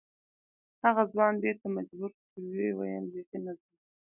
هغه 0.83 1.03
ځوان 1.11 1.33
دې 1.43 1.51
ته 1.61 1.67
مجبور 1.75 2.11
شو 2.17 2.23
چې 2.33 2.39
ویې 2.51 2.69
ویل 2.77 3.05
بې 3.13 3.21
خي 3.27 3.37
نه 3.45 3.51
ځم. 3.57 3.67